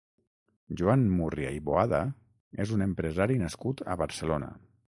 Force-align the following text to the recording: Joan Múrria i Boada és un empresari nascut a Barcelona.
Joan 0.79 1.03
Múrria 1.17 1.51
i 1.59 1.59
Boada 1.67 2.01
és 2.65 2.73
un 2.79 2.87
empresari 2.89 3.39
nascut 3.45 3.85
a 3.95 4.03
Barcelona. 4.07 4.51